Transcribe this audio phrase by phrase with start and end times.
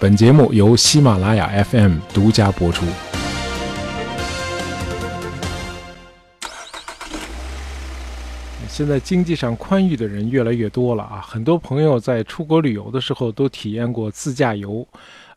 [0.00, 2.86] 本节目由喜马拉雅 FM 独家播出。
[8.68, 14.86] 现在经济上宽裕的人越来越多了啊，很多朋友在出国旅游的时候都体验过自驾游。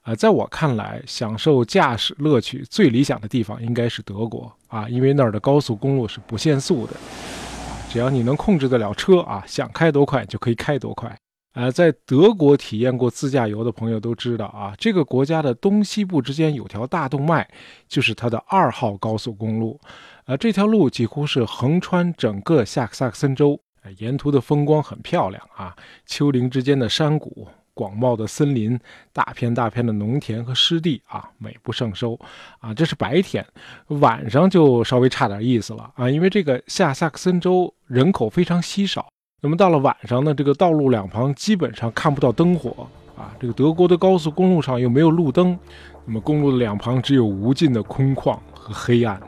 [0.04, 6.94] 啊，在我看来，享受驾驶乐趣最理想的地方应该是德国啊，因为那儿的高速公路是不限速的，
[7.92, 11.12] 只要你能控制得了车啊，想开多快就可以开多快。
[11.54, 17.46] 呃，在德国体验过自驾游的朋友都知道啊，这个国家的东西部之间有条大动脉，
[17.90, 19.78] 就是它的二号高速公路。
[20.26, 23.60] 呃，这条路几乎是横穿整个下萨克森州，
[23.98, 25.76] 沿途的风光很漂亮啊，
[26.06, 28.80] 丘陵之间的山谷、广袤的森林、
[29.12, 32.18] 大片大片的农田和湿地啊，美不胜收
[32.60, 32.74] 啊。
[32.74, 33.46] 这是白天，
[33.88, 39.11] 晚上就稍微差点意思了啊，因为这个下萨克森州人口非常稀少。
[39.44, 42.88] 那么到了晚上呢，这个道路两旁基本上看不到灯火
[43.18, 43.34] 啊。
[43.40, 45.58] 这个德国的高速公路上又没有路灯，
[46.06, 49.20] 那么公路的两旁只有无尽的空旷和黑暗。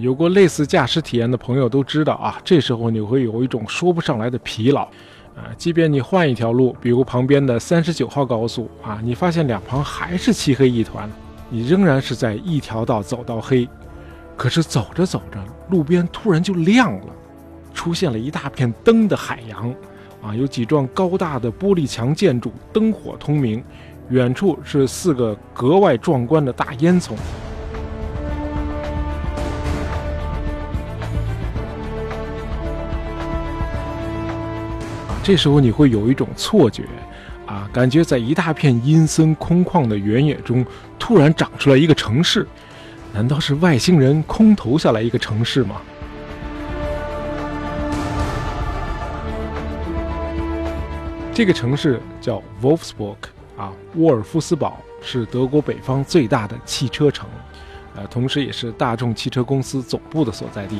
[0.00, 4.82] 有过类似驾驶体验的朋友都知道啊，这时候你会有一种说不上来的疲劳
[5.34, 5.50] 啊。
[5.56, 11.10] 即便你换一条路，比如旁边的三十九号高速啊，你发现两旁还是漆黑一团，
[11.50, 13.68] 你仍然是在一条道走到黑。
[14.36, 17.06] 可是走着走着，路边突然就亮了。
[17.78, 19.72] 出现了一大片灯的海洋，
[20.20, 23.62] 啊，有几幢高大的玻璃墙建筑，灯火通明。
[24.10, 27.12] 远处是四个格外壮观的大烟囱。
[35.22, 36.82] 这时候你会有一种错觉，
[37.46, 40.66] 啊，感觉在一大片阴森空旷的原野中，
[40.98, 42.44] 突然长出来一个城市。
[43.14, 45.76] 难道是外星人空投下来一个城市吗？
[51.38, 53.14] 这个城市叫 Wolfsburg
[53.56, 57.28] 啊，沃尔夫斯堡是德国北方最大的汽车城，
[57.94, 60.78] 呃，同时也是大众汽车公司总部的所在地。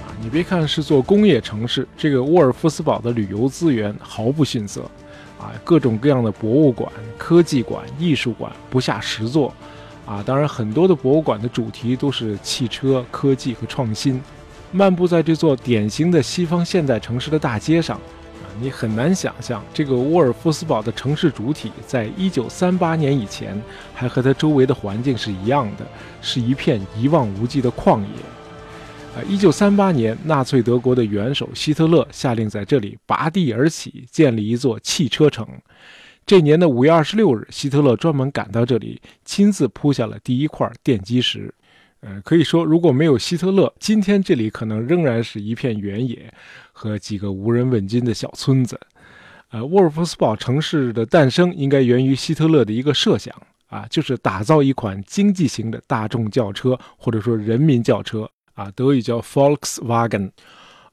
[0.00, 4.80] 啊，你别看是座工业城市，这个沃尔夫斯堡的旅游资源毫不逊色，
[5.38, 9.52] 啊，各种各样的博物馆、科技馆、艺术馆不下十座。
[10.06, 14.22] 啊，当然，很多的博物馆的主题都是汽车、科技和创新。
[14.70, 23.60] 漫步在这座典型的西方现代城市的大街上，啊，你很难想象这个沃尔夫斯堡的城市主体在1938年以前
[23.94, 25.86] 还和它周围的环境是一样的，
[26.22, 29.16] 是一片一望无际的旷野。
[29.16, 35.48] 啊，1938年，纳粹德国的元首希特勒下令在这里拔地而起，建立一座汽车城。
[36.26, 41.54] 这年的五月二十六日，希特勒专门赶到这里，亲自铺下了第一块奠基石。
[42.00, 46.34] 呃，可以说，如果没有希特勒，今天这里可能仍然是一片原野
[46.72, 48.78] 和几个无人问津的小村子。
[49.50, 53.32] 呃，沃尔夫斯堡城市的诞生应该源于希特勒的一个设想
[53.68, 60.32] 啊，就是打造一款经济型的大众轿车，或者说人民轿车啊，德语叫 Volkswagen，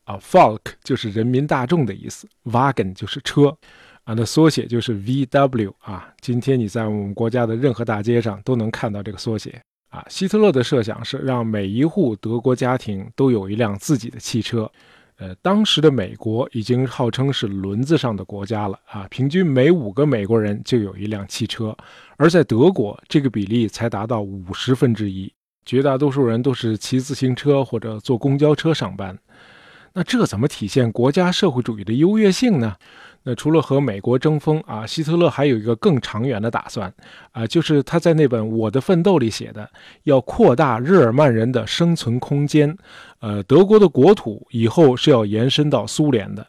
[0.04, 3.58] 啊，Volk 就是人民大众的意思，Wagen 就是车。
[4.04, 6.14] 啊，那缩写就是 VW 啊。
[6.22, 10.06] 今天你在我们国家的任何大街上都能看到这个缩写啊。
[10.10, 14.70] 希特勒的设想是让每一户德国家庭都有一辆自己的汽车。
[15.18, 21.74] 呃，当时的美国已经号称是轮子上的国家了啊，平均每五个美国人就有一辆汽车，
[22.18, 25.32] 而在德国这个比例才达到五十分之一，
[25.66, 29.18] 绝大多数人都是骑自行车或者坐公交车上班。
[29.94, 32.76] 那这怎么体现国家社会主义的优越性呢？
[33.24, 36.94] 那除了和美国争锋啊，希特勒还有一个更长远的打算
[37.32, 39.70] 啊，就是他在那本《我的奋斗》里写的，
[40.04, 42.78] 要扩大日耳曼人的生存空间。
[43.20, 46.46] 呃，德国的国土以后是要延伸到苏联的，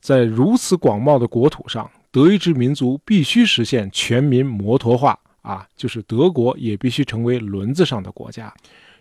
[0.00, 8.50] 在如此广袤的国土上，德意志民族必须实现全民摩托化啊，就是德国也必须成为轮子上的国家。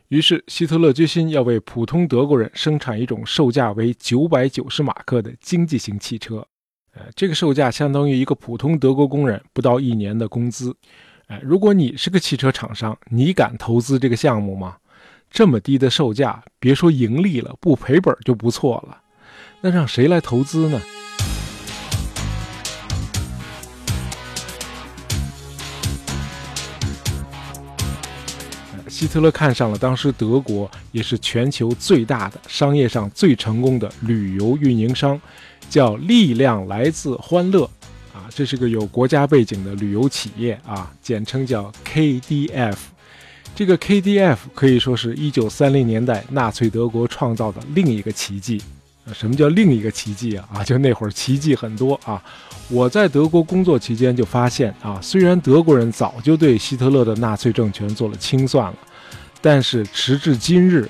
[0.09, 6.45] 于是，希特勒决心要为普通德国人生产一种售价为九百九十马克的经济型汽车。
[6.95, 10.75] 呃，这个售价相当于一个普通德国工人不到一年的工资。
[11.27, 14.77] 哎，如果你是个汽车厂商，你敢投资这个项目吗？
[15.31, 19.01] 这么低的售价，别说盈利了，不赔本就不错了。
[19.61, 20.79] 那让谁来投资呢？
[29.03, 35.19] 希特勒看上了当时德国也是全球最大的、商业上最成功的旅游运营商。
[35.69, 37.65] 叫力量来自欢乐，
[38.13, 42.75] 啊，这是个有国家背景的旅游企业啊，简称叫 KDF。
[43.53, 48.61] 这个 KDF 可以说是一九三零年代纳粹德国创造的另一个奇迹。
[49.13, 50.47] 什么叫另一个奇迹啊？
[50.53, 52.23] 啊，就那会儿奇迹很多啊。
[52.69, 58.77] 我在德国工作期间就发现啊，虽然德国人早就对希特勒的纳粹政权做了清算了，
[59.43, 60.89] 但是时至今日，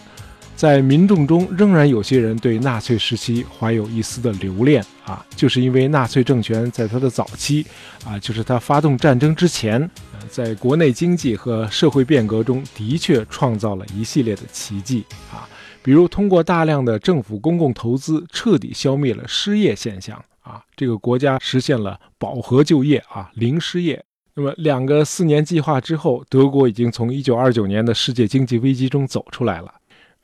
[0.55, 7.65] 在民众中仍然有些人对纳粹时期怀有一丝的留恋啊，就是因为纳粹政权在他的早期
[8.05, 9.89] 啊，就是他发动战争之前，
[10.29, 15.49] 在国内经济和社会变革中的确创造了一系列的奇迹啊，
[15.81, 20.23] 比如通过大量的政府公共投资，彻底消灭了失业现象。
[20.43, 24.03] 啊，这个国家实现了饱和就业啊，零失业。
[24.35, 29.71] 那么两个四年计划之后，德国已经从1929年的世界经济危机中走出来了。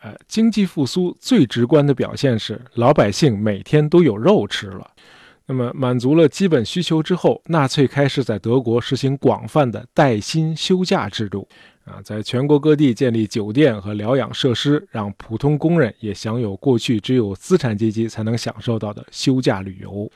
[0.01, 4.89] 呃，经济复苏最直观的表现是老百姓每天都有肉吃了。
[5.45, 11.47] 那么满足了基本需求之后，纳粹开始在德国实行广泛的带薪休假制度。
[11.85, 20.09] 啊，在全国各地建立酒店和疗养设施，让普通工人也享有过去只有资产阶级才能享受到的休假旅游。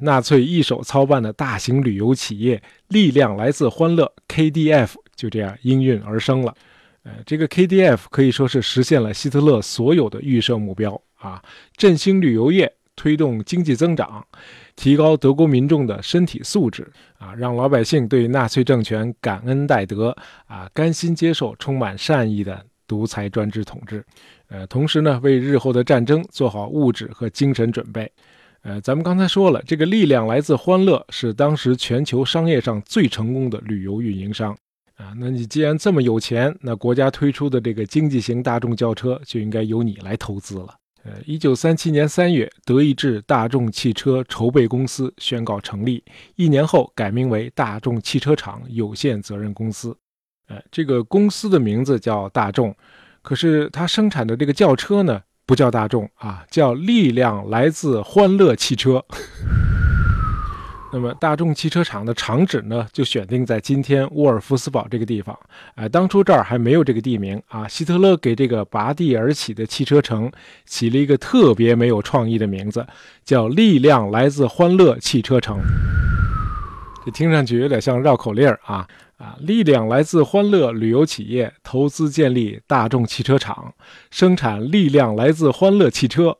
[0.00, 6.54] 纳粹一手操办的大型旅游企业“力量来自欢乐 ”（KDF） 就这样应运而生了。
[7.02, 11.42] 呃，这个 KDF 可以说是实现了希特勒所有的预设目标啊，
[11.76, 14.24] 振兴旅游业，推动经济增长。
[14.76, 20.16] 提高德国民众的身体素质啊，让老百姓对纳粹政权感恩戴德
[20.46, 24.04] 啊，甘心接受充满善意的独裁专制统治。
[24.48, 28.10] 呃，同时呢，为日后的战争做好物质和精神准备。
[28.62, 34.52] 呃，咱们刚才说了，这个力量来自欢乐，是当时全球商业上最成功的旅游运营商
[34.96, 35.14] 啊。
[35.16, 40.74] 那你既然这么有钱，那国家推出的这个经济型大众轿车就应该由你来投资了。
[41.04, 46.04] 呃，一九三七年三月，德意志大众汽车筹备公司宣告成立，
[46.36, 49.96] 一年后改名为大众汽车厂有限责任公司。
[50.48, 52.76] 呃，这个公司的名字叫大众，
[53.22, 59.04] 可是它生产的这个轿车呢，不叫大众啊，叫力量来自欢乐汽车。
[60.92, 65.36] 那么，大众汽车厂的厂址呢，就选定在今天沃尔夫斯堡这个地方。
[65.74, 67.66] 哎，当初这儿还没有这个地名啊。
[67.66, 70.30] 希特勒给这个拔地而起的汽车城
[70.66, 72.86] 起了一个特别没有创意的名字，
[73.24, 75.58] 叫“力量来自欢乐汽车城”。
[77.04, 78.86] 这听上去有点像绕口令啊
[79.20, 79.36] 啊！
[79.38, 83.74] 力量来自欢乐旅游企业投资建立大众汽车厂，
[84.10, 86.38] 生产力量来自欢乐汽车。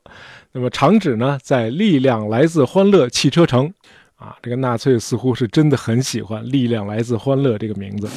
[0.53, 3.73] 那么厂址呢，在力量来自欢乐汽车城。
[4.17, 8.09] 啊，这个纳粹似乎是真的很喜欢“力量来自欢乐”这个名字。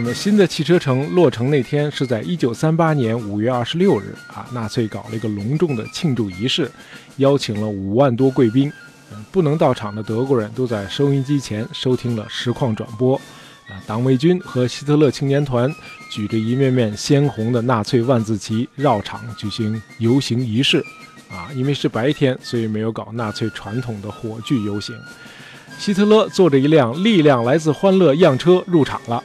[0.00, 6.70] 那么，新的汽车城落成那天是在一九三八年五月二十六日啊，纳粹搞了一个隆重的庆祝仪式，
[7.16, 8.72] 邀请了五万多贵宾。
[9.10, 13.16] 嗯，不能到场的德国人都在收音机前收听了实况转播。
[13.66, 15.68] 啊，党卫军和希特勒青年团
[16.12, 20.78] 举着一面面鲜红的纳粹万字旗绕场举行游行仪式。
[21.28, 24.94] 啊，因为是白天，所以没有搞纳粹传统的火炬游行。
[25.76, 29.20] 希特勒坐着一辆力量来自欢乐样车入场了。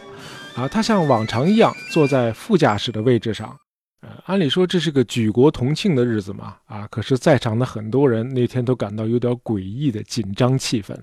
[0.55, 3.57] 啊，他像往常一样坐在副驾驶的位置上。
[4.01, 10.93] 呃，按理说这是个举国同庆的日子嘛，啊，可是，在场的很多人那天都感到有点诡异的紧张气氛。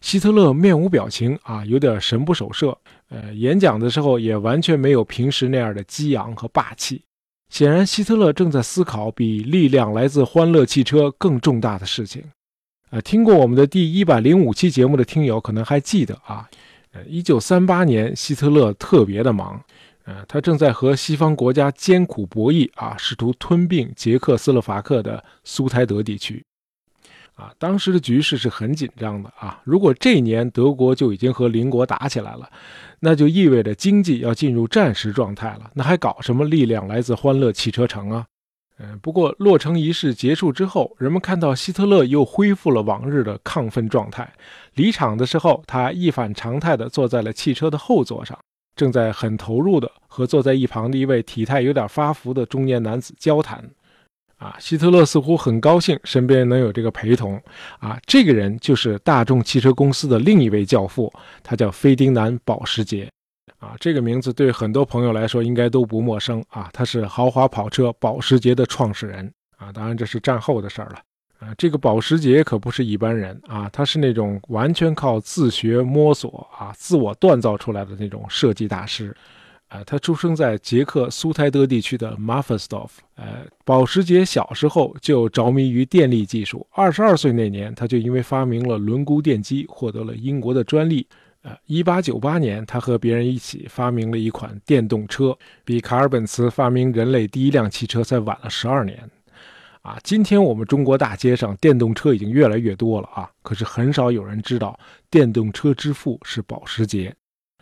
[0.00, 2.76] 希特勒面无表情，啊，有点神不守舍。
[3.08, 7.02] 呃，演讲的时候也完全没有平时那样的激昂和霸气。
[7.50, 12.22] 显然，希特勒正在思考比力量来自欢乐汽车更重大的事情。
[12.90, 16.48] 呃，听过我们的第一百零五期节目的听友可能还记得啊，
[16.96, 19.62] 呃，一九三八年，希特勒特别的忙。
[20.04, 26.42] 呃，他正在和西方国家艰苦博弈啊，试图吞并捷克斯洛伐克的苏台德地区，
[27.34, 29.60] 啊，当时的局势是很紧张的啊。
[29.64, 32.48] 如果这一年德国就已经和邻国打起来了，
[33.00, 35.70] 那就意味着经济要进入战时状态了。
[35.74, 38.24] 那还搞什么力量来自欢乐汽车城啊？
[38.78, 44.32] 嗯，不过落成仪式结束之后，人们看到希特勒又恢复了往日的亢奋状态。
[44.74, 48.38] 离场的时候，他一反常态地坐在了汽车的后座上。
[48.74, 53.64] 正在很投入地和坐在一旁的一位体态有点发福的中年男子交谈，
[54.36, 57.42] 啊，希特勒似乎很高兴身边能有这个陪同，
[57.78, 61.10] 啊，这个人就是大众汽车公司的另一位教父，
[61.42, 63.10] 他叫菲丁南·保时捷，
[63.58, 71.00] 啊，这个名字对很多朋友来说应该都不陌生啊，他是豪华跑车保时捷的创始人，啊，当然这是战后的事儿了。
[71.38, 79.14] 啊，这个保时捷可不是一般人啊，他是那种完全靠自学摸索啊、自我锻造出来的那种设计大师。
[79.68, 83.02] 啊，他出生在捷克苏台德地区的马夫斯多夫。
[83.16, 91.06] 呃，保时捷小时候就着迷于电力技术，二十二岁那年，他就因为发明了轮毂电机获得了英国的专利。
[91.46, 99.08] 呃，一八九八年，他和别人一起发明了一款电动车，比卡尔本茨发明人类第一辆汽车才晚了十二年。
[99.82, 104.76] 啊，今天我们中国大街上电动车已经越来越多了啊，可是很少有人知道
[105.08, 107.14] 电动车之父是保时捷。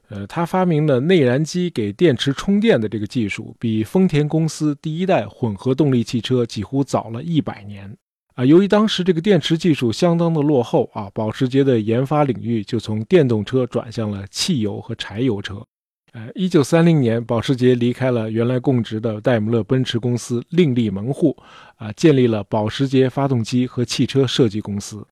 [0.09, 7.95] 呃，他发明的内燃机给电池充电的这个技术，比丰田公司第一代混合动力汽车几乎早了一百年。
[8.35, 15.65] 啊，由于当时这个电池技术相当的落后啊，保时捷的研发领域就从电动车转向了汽油和柴油车。
[16.13, 21.37] 呃，一九三零年，保时捷离开了原来供职的戴姆勒奔驰公司，另立门户，
[21.77, 25.07] 啊，建立了保时捷发动机和汽车设计公司。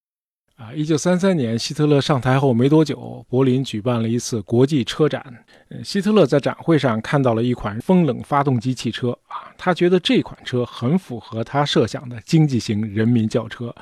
[0.62, 5.20] 啊，一九三三年，希特勒上台后没多久，柏林举办了一次国际车展。
[5.82, 13.74] 希特勒在展会上看到了一款风冷发动机汽车，啊，他觉得这款车很符合他设想的经济型人民轿车，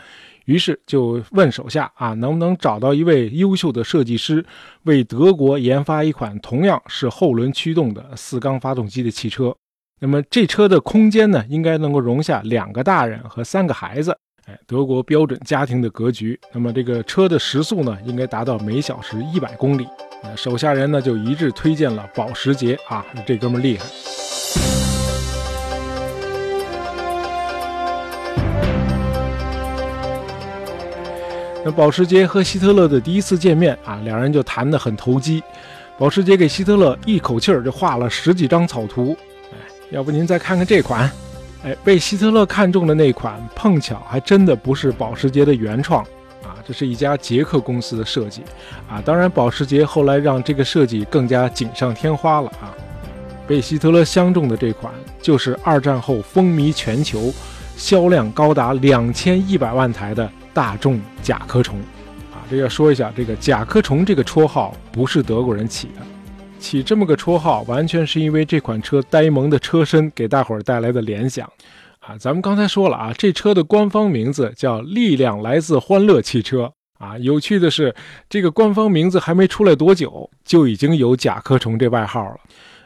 [0.46, 4.42] 于是就问手下啊，能不能找到一位优秀的设计师，
[4.84, 9.54] 为德国研发一款同样是后轮驱动的四缸发动机的汽车。
[10.00, 14.16] 那么这车的空间呢，应该能够容下两个大人和三个孩子。
[14.66, 19.87] 德国标准家庭的格局，那么这个车的时速呢，应该达到每小时一百公里。
[20.37, 23.85] 手下人呢就一致推荐了保时捷啊，这哥们厉害。
[31.64, 35.42] 那保时捷和希特勒的第一次见面啊，两人就谈得很投机。
[35.99, 39.14] 保时捷给希特勒一口气儿就画了十几张草图，
[39.52, 39.57] 哎，
[39.90, 41.11] 要不您再看看这款。
[41.62, 46.02] 哎，被希特勒看中的那款，碰巧还真的不是保时捷的原创
[46.43, 48.43] 啊，这是一家捷克公司的设计
[48.88, 49.02] 啊。
[49.05, 52.73] 当然，保时捷后来让这个设计更加锦上添花了啊。
[53.47, 57.33] 被希特勒相中的这款，就是二战后风靡全球、
[57.76, 61.79] 销量高达两千一百万台的大众甲壳虫
[62.33, 62.40] 啊。
[62.49, 66.07] 这要说一下，这个甲壳虫这个绰号不是德国人起的。
[66.61, 71.50] 起这么个绰号，完全是因为这款车呆萌的车身给大伙儿带来的联想，
[72.00, 77.93] 啊，咱们刚才说了啊，这车的官方名字叫“力量来自欢乐汽车”，啊，有趣的是，
[78.29, 82.37] 这个官方名字还没出来多久，就已经有“甲壳虫”这外号了，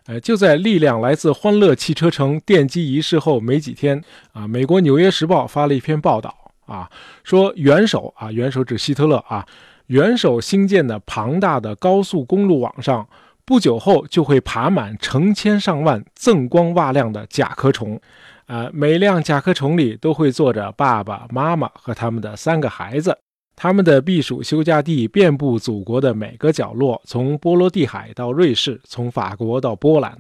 [0.06, 4.00] 呃，就在“力量来自欢乐汽车城”奠基仪式后没几天，
[4.32, 6.32] 啊，美国《纽约时报》发了一篇报道，
[6.66, 6.88] 啊，
[7.24, 9.44] 说元首啊，元首指希特勒啊，
[9.88, 13.06] 元首新建的庞大的高速公路网上。
[13.46, 18.00] 不久后就会爬满成千上万锃光瓦亮的甲壳虫，
[18.46, 23.18] 啊，每辆甲壳虫里都会坐着爸爸妈妈和他们的三个孩子，
[23.54, 30.18] 他们的避暑休假地遍布祖国的每个角落，从波罗的海到瑞士，从法国到波兰。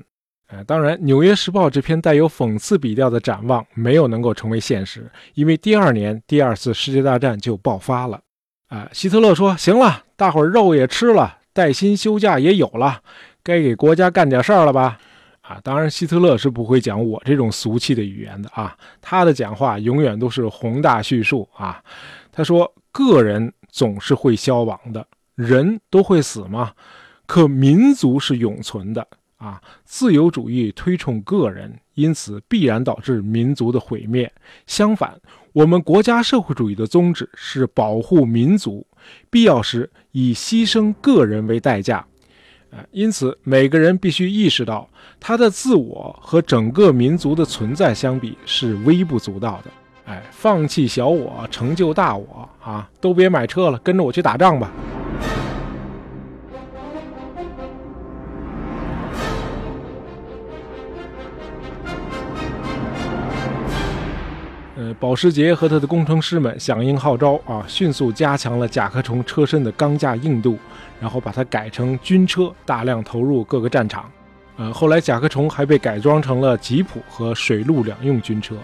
[0.48, 8.20] 呃，当然，《纽约时报》这篇带有讽刺笔调的展望没有能够成为现实，因为第二年第二次世界大战就爆发了。
[8.68, 13.00] 啊，希特勒说：“行了，大伙儿肉也吃了。”带薪休假也有了，
[13.42, 14.98] 该给国家干点事儿了吧？
[15.40, 21.82] 啊，当然，希特勒是不会讲我这种俗气的语言的啊，他的讲话永远都是宏大叙述啊。
[22.32, 26.72] 他说：“个人总是会消亡的，人都会死吗？
[27.26, 29.06] 可民族是永存的
[29.36, 29.62] 啊！
[29.84, 34.32] 自由主义推崇个人，因此必然导致民族的毁灭。
[34.66, 35.20] 相反。”
[35.54, 38.84] 我们国家社会主义的宗旨是保护民族，
[39.30, 42.04] 必要时以牺牲个人为代价。
[42.70, 49.70] 呃，因此每个人必须意识到，他的自我和整个民族的存在相比是微不足道的。
[50.06, 52.90] 哎，放弃小我，成就大我啊！
[53.00, 54.72] 都别买车了，跟着我去打仗吧。
[65.04, 70.56] 保时捷和他的工程师们响应号召啊，迅速加强了甲壳虫车身的钢架硬度，
[70.98, 74.10] 然后把它改成军车，大量投入各个战场。
[74.56, 78.54] 呃，后来甲壳虫还被改装成了吉普和水陆两用军车。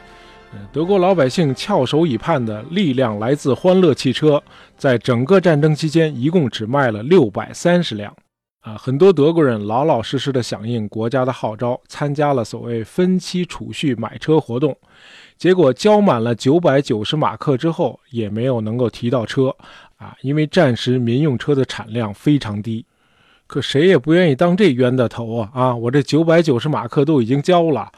[0.55, 4.43] 呃，德国老百姓翘首以盼的力量来自欢乐汽车，
[4.79, 8.17] 在整个战争期间一共只卖了六百三十辆。
[8.63, 14.75] 啊，很多德国人老老实实的响应国家的号召，参加了所谓分期储蓄买车活动。
[15.41, 19.57] 结果交满了九百九十马克之后，也没有能够提到车，
[19.97, 22.85] 啊，因为战时民用车的产量非常低。
[23.47, 25.51] 可谁也不愿意当这冤大头啊！
[25.55, 27.91] 啊，我这九百九十马克都已经交了。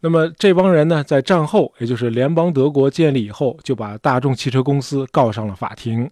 [0.00, 6.10] 那么这帮人呢，在战后，也就是联邦德国建立以后，就把大众汽车公司告上了法庭。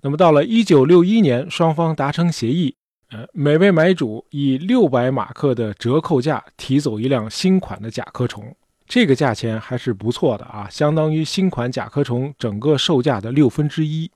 [0.00, 2.74] 那么到了一九六一年，双方达成协议，
[3.12, 8.52] 呃，每位买主以六百马克的折扣价提走一辆新款的甲壳虫。
[8.88, 14.10] 这个价钱还是不错的啊，相当于新款甲壳虫整个售价的六分之一，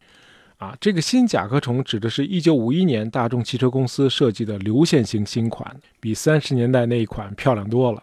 [0.56, 8.02] 啊，这个新甲壳虫指的是一九五一年大众汽车公司设计的流线型新款，比三十年代那一款漂亮多了。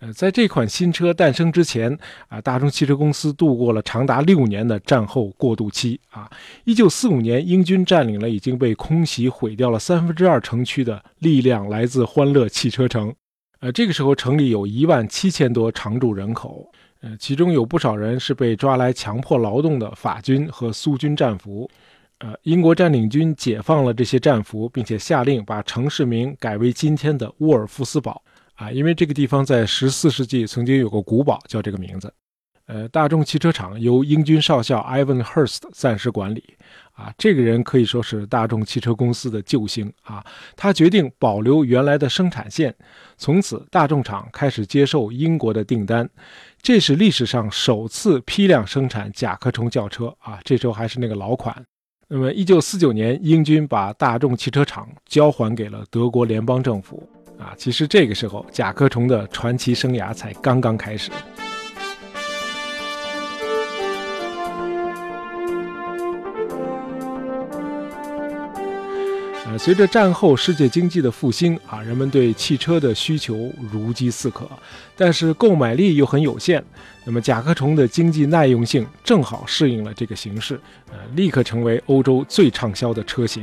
[0.00, 1.98] 呃，在这款新车诞生之前
[2.28, 6.30] 啊，大众汽车公司度过了长达六年的战后过渡期啊。
[6.64, 13.12] 一九四五年，英军占领了已经被空袭毁掉了三分之二城区的力量来自欢乐汽车城。
[13.60, 21.68] 呃，这个时候城里有一万七千多常住人口，呃，其中有不少人是被抓来强迫劳动的法军和苏军战俘。
[22.18, 28.22] 呃，英国占领军解放了这些战俘，并且下令把城市名改为今天的沃尔夫斯堡。
[28.54, 32.12] 啊，因为这个地方在十四世纪曾经有个古堡叫这个名字。
[32.68, 36.44] 呃，大众汽车厂由英军少校 Ivan Hurst 暂时管理。
[36.92, 40.22] 啊，这个人可以说是大众汽车公司的救星啊。
[40.54, 42.74] 他决定保留原来的生产线，
[43.16, 46.06] 从此大众厂开始接受英国的订单。
[46.60, 51.64] 这是历史上首次批量生产甲壳虫轿车啊，这时候还是那个老款。
[52.08, 57.08] 那么，一九四九年，英军把大众汽车厂交还给了德国联邦政府。
[57.38, 61.12] 啊，其实这个时候，甲壳虫的传奇生涯才刚刚开始。
[69.58, 74.48] 随着战后世界经济的复兴啊，人们对汽车的需求如饥似渴，
[74.96, 76.64] 但是购买力又很有限。
[77.04, 80.60] 那么，甲壳虫的经济耐用性正好适应了这个形势，
[80.90, 83.42] 呃，立刻成为欧洲最畅销的车型。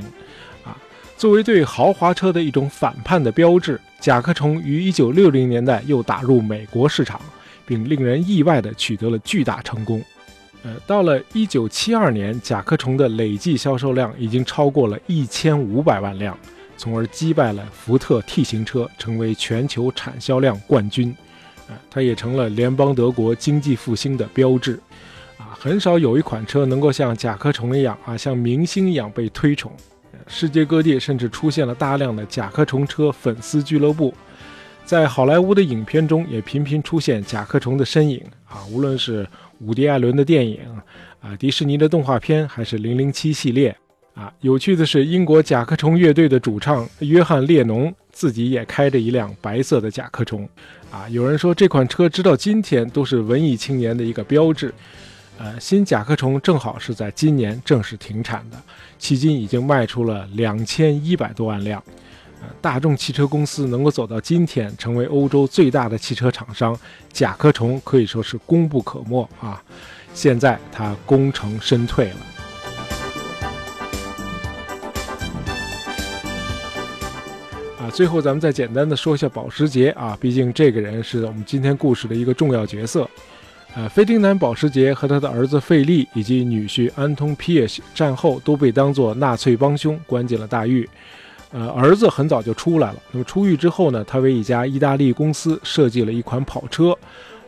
[0.63, 0.77] 啊，
[1.17, 7.19] 作为对豪华车的一种反叛的标志，甲壳虫于1960年代又打入美国市场，
[7.65, 10.01] 并令人意外地取得了巨大成功。
[10.65, 16.35] 呃，到了一九七二年，甲壳虫的累计销售量已经超过了一千五百万辆，
[16.75, 21.15] 从而击败了福特 T 型车，成为全球产销量冠军。
[21.67, 24.79] 呃，它也成了联邦德国经济复兴的标志。
[25.37, 29.71] 啊，很少有一款车能够像甲壳虫一样啊，像明星一样被推崇。
[30.25, 34.11] 世界各地甚至出现了大量的甲壳虫车粉丝俱乐部，
[34.83, 38.19] 在好莱坞的影片中也频频出现甲壳虫的身影。
[38.47, 39.27] 啊，无论是
[39.59, 40.59] 伍迪·艾伦的电影，
[41.21, 43.75] 啊，迪士尼的动画片，还是《零零七》系列，
[44.13, 50.47] 啊，有趣的是，英国甲壳虫乐队的主唱约翰·列侬自己也开着一辆白色的甲壳虫，
[50.91, 54.73] 啊，有人说这款车直到今天都是文艺青年的一个标志，
[55.37, 58.57] 呃，新甲壳虫正好是在今年正式停产的，
[58.99, 61.81] 迄今已经卖出了两千一百多万辆。
[62.61, 66.77] 大众汽车公司能够走到今天，成为欧洲最大的汽车厂商，
[67.11, 69.61] 甲壳虫可以说是功不可没啊！
[70.13, 72.15] 现在它功成身退了。
[77.79, 83.09] 啊，最后咱们再简单的说一下保时捷啊，毕竟这个人是我们今天故事的一个重要角色。
[83.75, 90.89] 呃，费丁南保时捷和他的儿子费利以及女婿安通皮耶战后都被当作纳粹帮凶关进了大狱。
[91.51, 92.95] 呃，儿子很早就出来了。
[93.11, 96.91] 那么出狱之后呢，他为一家意大利公司设计了一款跑车，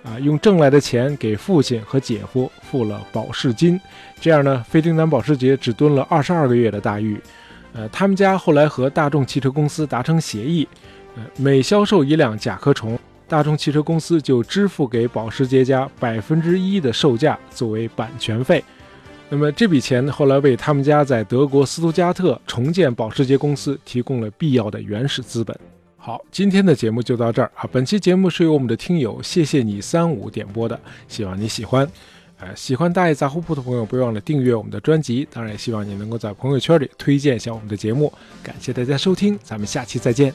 [0.03, 3.79] 啊，用挣来的钱给父亲和姐夫付了保释金。
[4.21, 7.19] 这样呢，费丁南保时捷只蹲了二十二个月的大狱。
[7.73, 10.67] 呃，他们家后来和大众汽车公司达成协议，
[11.15, 18.63] 呃，每销售一辆甲壳虫，大众汽车公司就支付给保时捷家百分之一的售价作为版权费。
[19.29, 25.57] 那么这笔钱后来为他们家在德国斯图加特重建保时捷公司提供了必要的原始资本。
[25.97, 27.67] 好，今天的节目就到这儿啊。
[27.71, 31.85] 本期节目是由我们的听友谢谢你三五点播的，希望你喜欢。
[32.39, 35.27] 呃，喜欢大爷杂货铺的朋友，别忘了订阅我们的专辑。
[35.31, 38.13] 当然，也希望你能够在朋友圈里推荐一下我们的节目。
[38.43, 40.31] 感谢大家收听，咱们下期再见。